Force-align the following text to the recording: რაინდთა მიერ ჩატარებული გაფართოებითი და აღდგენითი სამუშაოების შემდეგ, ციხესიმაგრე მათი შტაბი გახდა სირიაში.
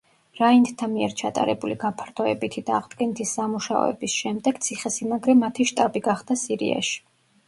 რაინდთა 0.37 0.87
მიერ 0.91 1.11
ჩატარებული 1.21 1.73
გაფართოებითი 1.83 2.63
და 2.69 2.73
აღდგენითი 2.77 3.27
სამუშაოების 3.31 4.15
შემდეგ, 4.21 4.57
ციხესიმაგრე 4.69 5.37
მათი 5.43 5.67
შტაბი 5.73 6.03
გახდა 6.09 6.39
სირიაში. 6.45 6.97